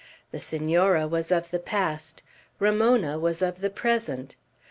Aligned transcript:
The 0.31 0.39
Senora 0.39 1.07
was 1.07 1.31
of 1.31 1.51
the 1.51 1.59
past; 1.59 2.23
Ramona 2.57 3.19
was 3.19 3.43
of 3.43 3.61
the 3.61 3.69
present. 3.69 4.35